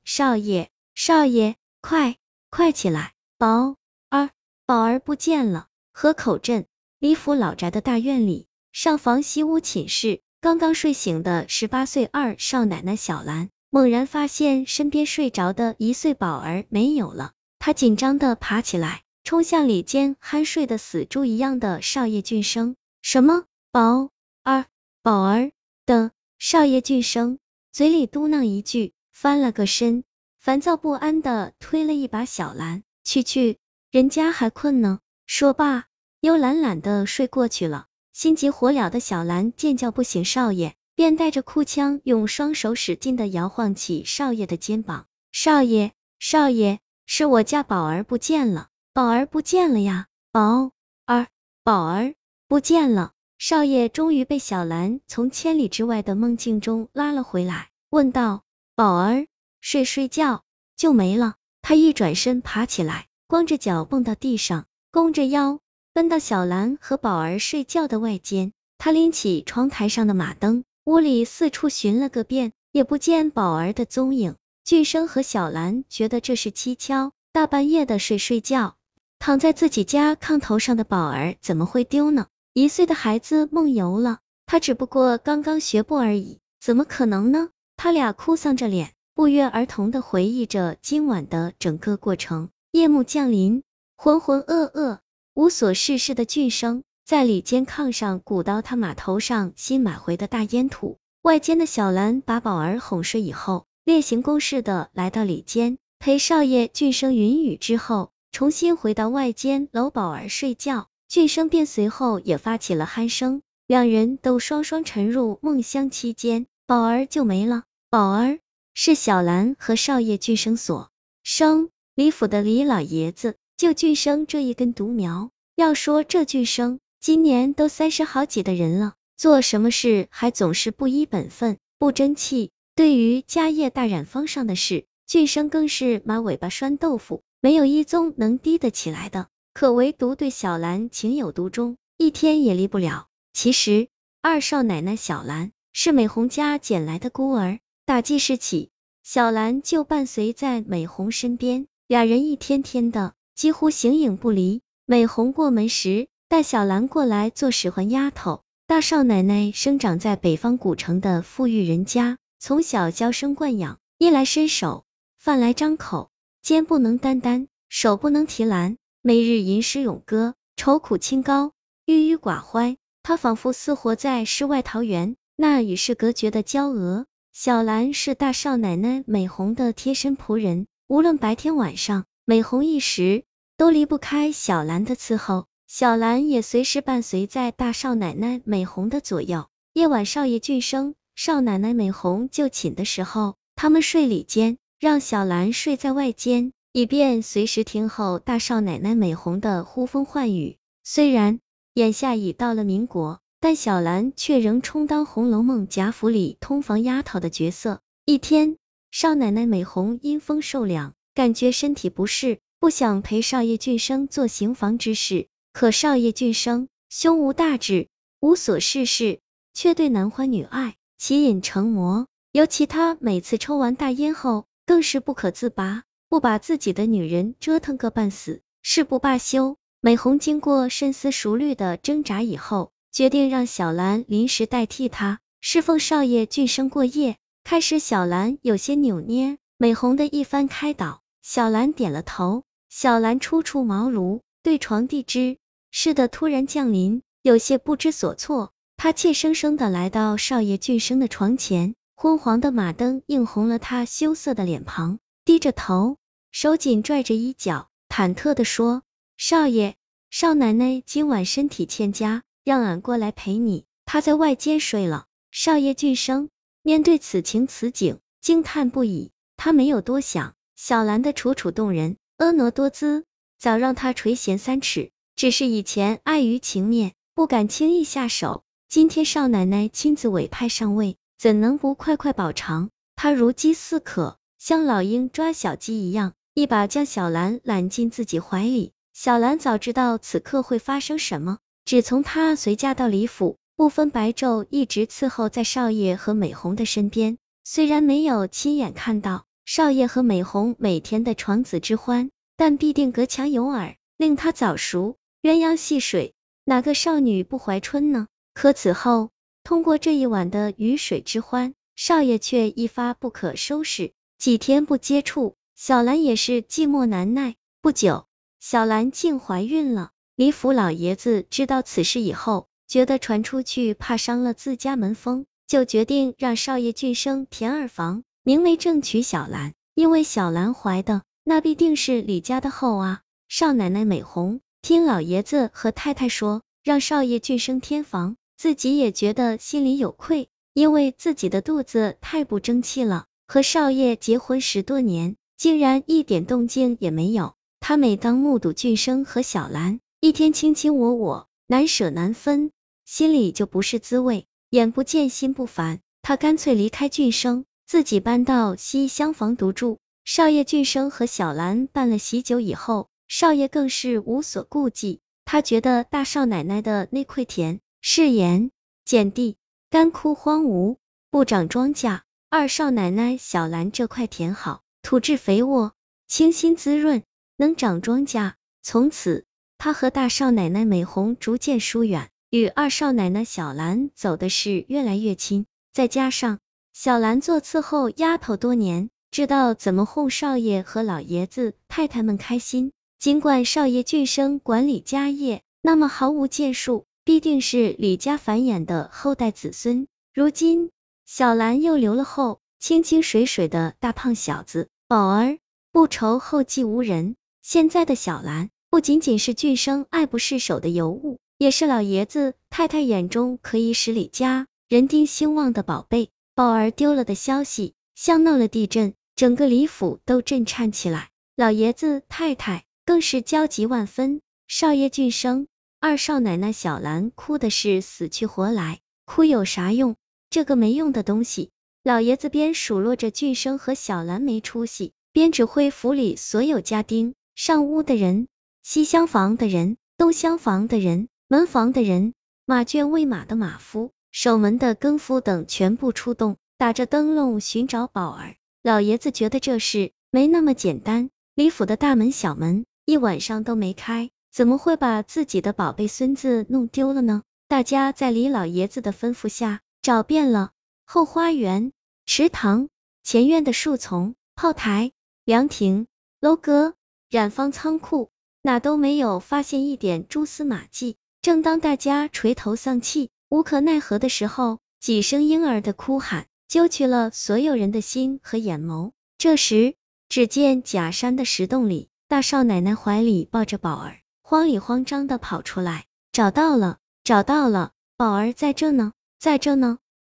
[0.04, 2.16] ：“少爷，少爷，快
[2.50, 3.12] 快起来！
[3.38, 3.76] 宝
[4.08, 4.30] 儿，
[4.66, 6.66] 宝儿不见了！”河口镇
[6.98, 22.76] 李府老宅的大院里，上房西屋寝室，刚刚睡醒的十八岁二少奶奶小兰，猛然发现身边睡着的一岁宝儿没有了，她紧张的爬起来，冲向里间酣睡的死猪一样的少爷俊生。
[23.02, 23.44] 什么？
[23.70, 24.10] 宝
[24.42, 24.66] 儿，
[25.02, 25.52] 宝儿
[25.86, 27.38] 的少爷俊生
[27.72, 30.02] 嘴里嘟囔一句，翻了个身，
[30.38, 33.58] 烦躁不安的推了一把小兰，去去，
[33.90, 34.98] 人家还困呢。
[35.26, 35.84] 说罢，
[36.20, 37.86] 又懒懒的睡过去了。
[38.12, 45.06] 心急火燎的小兰见叫不醒少爷，便带着哭腔，用双手使劲的摇晃起少爷的肩膀。
[45.30, 50.72] 少爷，少爷，是我家宝儿不见了，宝儿不见了呀，宝
[51.06, 51.28] 儿，
[51.62, 52.14] 宝儿
[52.48, 53.12] 不见了。
[53.38, 58.44] 少爷终于被小兰从千里之外的梦境中拉了回来，问道
[58.74, 59.26] ：“宝儿
[59.60, 60.42] 睡睡觉
[60.76, 65.60] 就没了？”他一转身爬起来，光着脚蹦到地上，弓着腰
[65.92, 68.52] 奔到小兰和宝儿睡觉的外间。
[68.78, 74.34] 他拎起窗台上的马灯，屋里四处寻了个遍，也不见宝儿的踪影。
[74.64, 78.74] 俊生和小兰觉得这是蹊跷，大半夜的睡睡觉，
[79.18, 82.26] 躺在自己家炕头上的宝儿怎么会丢呢？
[82.54, 87.50] 一岁的孩子梦游了，他只不过刚刚学步而已，怎么可能呢？
[87.82, 92.48] 他俩哭丧着脸，不约而同的回忆着今晚的整个过程。
[92.70, 93.64] 夜幕降临，
[93.96, 95.00] 浑浑噩噩、
[95.34, 100.98] 无所事事的俊生在里间炕上鼓捣他码头上新买回的大烟土。
[101.22, 110.86] 外间的小兰把宝儿哄睡以后，例行公事的来到里间陪少爷俊生云雨之后，重新回到外间搂宝儿睡觉。
[111.08, 117.64] 俊生便随后也发起了鼾声，两人都双双沉入梦乡期间，宝儿就没了。
[117.92, 118.38] 宝儿
[118.72, 120.90] 是小兰和少爷俊生所
[121.22, 125.28] 生，李府的李老爷子就俊生这一根独苗。
[125.56, 132.50] 要说这俊生今年都三十好几的人了，做什么事还总是不依本分，不争气。
[132.74, 139.28] 对于家业大染坊上的事，俊生更是马尾巴拴豆腐，没有一宗能低得起来的。
[139.52, 143.08] 可唯独对小兰情有独钟，一天也离不了。
[143.34, 143.88] 其实
[144.22, 148.70] 二少奶奶小兰是美红家捡来的孤儿，打记事起，
[149.02, 154.62] 小兰就伴随在美红身边，俩人一天天的几乎形影不离。
[154.86, 158.42] 美红过门时，带小兰过来做使唤丫头。
[158.68, 164.84] 大少奶奶生长在北方古城的富裕人家，从小娇生惯养，衣来伸手，
[165.18, 166.10] 饭来张口，
[166.40, 168.76] 肩不能担担，手不能提篮。
[169.02, 171.52] 每日吟诗咏歌，愁苦清高，
[171.84, 172.76] 郁郁寡欢。
[173.02, 177.06] 他仿佛似活在世外桃源，那与世隔绝的娇娥。
[177.34, 183.24] 小兰是大少奶奶美红的贴身仆人，无论白天晚上，美红一时
[183.56, 185.46] 都离不开小兰的伺候。
[185.66, 189.46] 小兰也随时伴随在大少奶奶美红的左右。
[189.72, 196.52] 夜晚少爷俊生、少奶奶美红就寝的时候，他们睡里间，让小兰睡在外间。
[196.72, 200.58] 以便随时听候大少奶奶美红的呼风唤雨。
[200.84, 201.40] 虽然
[201.72, 207.80] 眼下已到了民国，但小兰却仍充当《红楼梦》贾府里通房丫头的角色。
[208.04, 208.56] 一天，
[208.92, 215.26] 少奶奶美红因风受凉，感觉身体不适，不想陪少爷俊生做行房之事。
[215.52, 217.88] 可少爷俊生胸无大志，
[218.20, 219.18] 无所事事，
[219.52, 222.06] 却对男欢女爱，奇瘾成魔。
[222.30, 225.82] 尤其他每次抽完大烟后，更是不可自拔。
[226.08, 229.56] 不把自己的女人折腾个半死，誓不罢休。
[229.80, 237.16] 美红经过深思熟虑的挣扎以后，决定让小兰临时代替他侍奉少爷俊生过夜。
[237.42, 242.44] 开始小兰有些扭捏，美红的一番开导，小兰点了头。
[242.68, 245.38] 小兰初出茅庐，对床地之
[245.70, 248.52] 事的突然降临有些不知所措。
[248.76, 255.96] 她怯生生的来到少爷俊生的床前，昏黄的马灯映红了她羞涩的脸庞，低着头。
[256.30, 258.82] 手紧拽着衣角，忐忑的说
[259.18, 259.74] ：“少爷，
[260.10, 263.64] 少奶奶今晚身体欠佳，让俺过来陪你。
[263.84, 266.28] 他在外间睡了。”少爷俊生
[266.62, 269.10] 面对此情此景，惊叹不已。
[269.36, 273.04] 他没有多想，小兰的楚楚动人，婀娜多姿，
[273.38, 274.90] 早让他垂涎三尺。
[275.16, 278.44] 只是以前碍于情面，不敢轻易下手。
[278.68, 282.70] 今天少奶奶亲自委派上位，怎能不快快饱尝？
[282.94, 286.12] 他如饥似渴，像老鹰抓小鸡一样。
[286.34, 291.38] 一把将小兰揽进自己怀里，小兰早知道此刻会发生什么。
[291.64, 297.18] 只从她随嫁到李府，不分白昼，一直伺候在少爷和美红的身边。
[297.44, 304.96] 虽然没有亲眼看到少爷和美红每天的床子之欢，但必定隔墙有耳，令他早熟。
[305.22, 306.14] 鸳鸯戏水，
[306.44, 308.06] 哪个少女不怀春呢？
[308.34, 309.10] 可此后，
[309.44, 313.92] 通过这一晚的鱼水之欢，少爷却一发不可收拾。
[314.18, 317.34] 几天不接触，小兰也是寂寞难耐。
[317.60, 318.06] 不久，
[318.40, 319.90] 小兰竟怀孕了。
[320.22, 329.52] 李府老爷子知道此事以后，觉得传出去怕伤了自家门风，就决定让少爷俊生填二房，明媒正娶小兰。
[329.74, 333.00] 因为小兰怀的，那必定是李家的后啊。
[333.28, 334.38] 少奶奶美红。
[334.62, 343.06] 听老爷子和太太说，让少爷俊生添房，自己也觉得心里有愧，因为自己的肚子太不争气了。
[343.26, 347.34] 和少爷结婚十多年，竟然一点动静也没有。
[347.58, 352.50] 他每当目睹俊生和小兰一天卿卿我我，难舍难分，
[352.84, 355.78] 心里就不是滋味，眼不见心不烦。
[356.02, 359.78] 他干脆离开俊生，自己搬到西厢房独住。
[360.04, 362.88] 少爷俊生和小兰办了喜酒以后。
[363.06, 368.50] 少爷更是无所顾忌，他觉得大少奶奶的那块田是盐
[368.84, 369.36] 碱地，
[369.70, 370.78] 干枯荒芜，
[371.12, 375.74] 不长庄稼；二少奶奶小兰这块田好，土质肥沃，
[376.08, 377.04] 清新滋润，
[377.36, 378.32] 能长庄稼。
[378.64, 379.26] 从此，
[379.64, 385.46] 他和大少奶奶美红逐渐疏远，与二少奶奶小兰走的是越来越亲。
[385.72, 386.40] 再加上
[386.72, 392.72] 小兰做伺候丫头多年，知道怎么哄少爷和老爷子太太们开心。
[392.98, 399.86] 尽管少爷俊生管理家业，那么毫无建树，必定是李家繁衍的后代子孙。
[400.12, 400.70] 如今
[401.06, 405.38] 小兰又留了后，清清水水的大胖小子，宝儿
[405.70, 407.14] 不愁后继无人。
[407.42, 416.08] 现在的小兰不仅仅是俊生爱不释手的尤物，也是老爷子太太眼中可以使李家人丁兴旺的宝贝。
[416.34, 421.10] 宝儿丢了的消息，像闹了地震，整个李府都震颤起来。
[421.36, 422.64] 老爷子太太。
[422.86, 424.22] 更是焦急万分。
[424.48, 425.48] 少爷俊生，
[425.78, 429.96] 二少奶奶小兰哭的是死去活来，哭有啥用？
[430.30, 431.50] 这个没用的东西！
[431.84, 438.28] 老爷子边数落着俊生和小兰没出息，边指挥府里所有家丁、上屋的人、
[438.62, 442.14] 西厢房的人、东厢房的人、门房的人、
[442.46, 448.36] 马圈喂马的马夫、守门的更夫等全部出动，打着灯笼寻找宝儿。
[448.62, 452.64] 老爷子觉得这事没那么简单，李府的大门小门。
[452.84, 457.22] 一晚上都没开，怎么会把自己的宝贝孙子弄丢了呢？
[457.48, 460.52] 大家在李老爷子的吩咐下找遍了
[460.84, 461.72] 后花园、
[462.06, 462.68] 池塘、
[463.02, 464.92] 前院的树丛、炮台、
[465.24, 465.88] 凉亭、
[466.20, 466.74] 楼阁、
[467.10, 468.10] 染坊仓库，
[468.42, 470.96] 哪都没有发现一点蛛丝马迹。
[471.22, 478.90] 正当大家垂头丧气、无可奈何的时候，几声婴儿的哭喊揪起了所有人的心和眼眸。
[479.16, 479.76] 这时，
[480.08, 481.88] 只见假山的石洞里。
[482.08, 489.78] 大少奶奶怀里抱着宝儿，慌里慌张的跑出来，找到了，找到了，宝儿在这呢，在这呢。